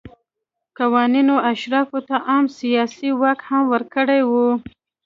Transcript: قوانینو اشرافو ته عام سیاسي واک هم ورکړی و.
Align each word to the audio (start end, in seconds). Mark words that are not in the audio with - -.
قوانینو 0.77 1.35
اشرافو 1.51 1.99
ته 2.07 2.15
عام 2.29 2.45
سیاسي 2.59 3.09
واک 3.21 3.39
هم 3.49 3.63
ورکړی 3.73 4.21
و. 4.29 4.31